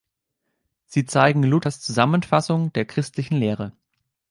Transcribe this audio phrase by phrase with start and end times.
[0.87, 3.71] Sie zeigen Luthers Zusammenfassung der christlichen Lehre.